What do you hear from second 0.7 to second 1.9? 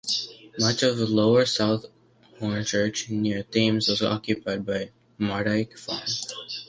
of lower South